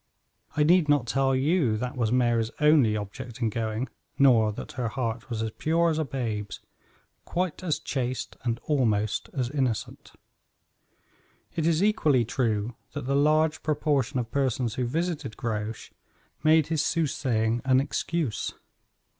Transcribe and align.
I 0.57 0.63
need 0.63 0.89
not 0.89 1.05
tell 1.05 1.35
you 1.35 1.77
that 1.77 1.95
was 1.95 2.11
Mary's 2.11 2.49
only 2.59 2.97
object 2.97 3.39
in 3.39 3.51
going, 3.51 3.87
nor 4.17 4.51
that 4.51 4.71
her 4.71 4.87
heart 4.87 5.29
was 5.29 5.43
as 5.43 5.51
pure 5.59 5.91
as 5.91 5.99
a 5.99 6.03
babe's 6.03 6.59
quite 7.23 7.63
as 7.63 7.77
chaste 7.77 8.35
and 8.41 8.57
almost 8.63 9.29
as 9.31 9.51
innocent. 9.51 10.13
It 11.55 11.67
is 11.67 11.83
equally 11.83 12.25
true 12.25 12.73
that 12.93 13.05
the 13.05 13.15
large 13.15 13.61
proportion 13.61 14.17
of 14.17 14.31
persons 14.31 14.73
who 14.73 14.87
visited 14.87 15.37
Grouche 15.37 15.91
made 16.43 16.65
his 16.69 16.83
soothsaying 16.83 17.61
an 17.63 17.79
excuse. 17.79 18.55